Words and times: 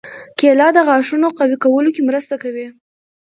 کېله 0.39 0.67
د 0.73 0.77
غاښونو 0.87 1.27
قوي 1.37 1.57
کولو 1.63 1.89
کې 1.95 2.01
مرسته 2.09 2.35
کوي. 2.43 2.67